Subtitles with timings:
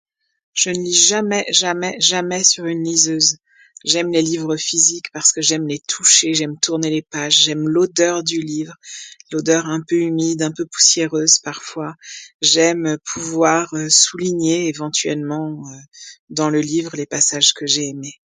[0.59, 1.29] je ne
[1.79, 1.99] vais
[2.29, 3.37] jamais sur une liseuse